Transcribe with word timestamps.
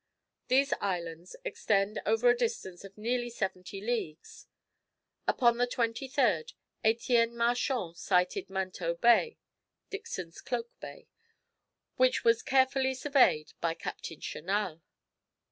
These 0.47 0.73
islands 0.81 1.35
extend 1.45 2.01
over 2.07 2.31
a 2.31 2.35
distance 2.35 2.83
of 2.83 2.97
nearly 2.97 3.29
seventy 3.29 3.79
leagues. 3.79 4.47
Upon 5.27 5.59
the 5.59 5.67
23rd, 5.67 6.53
Etienne 6.83 7.37
Marchand 7.37 7.97
sighted 7.97 8.49
Manteau 8.49 8.95
Bay 8.95 9.37
(Dixon's 9.91 10.41
Cloak 10.41 10.71
Bay), 10.79 11.07
which 11.97 12.23
was 12.23 12.41
carefully 12.41 12.95
surveyed 12.95 13.53
by 13.61 13.75
Captain 13.75 14.19
Chanal. 14.19 14.81